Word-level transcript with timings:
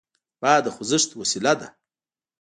باد 0.41 0.61
د 0.63 0.67
خوځښت 0.75 1.09
وسیله 1.21 1.53
ده. 1.59 1.67